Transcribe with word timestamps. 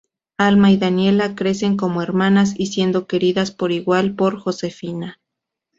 Alma 0.39 0.71
y 0.71 0.77
Daniela 0.77 1.35
crecen 1.35 1.77
como 1.77 2.01
hermanas 2.01 2.55
y 2.57 2.65
siendo 2.65 3.05
queridas 3.05 3.51
por 3.51 3.71
igual 3.71 4.15
por 4.15 4.39
Josefina. 4.39 5.19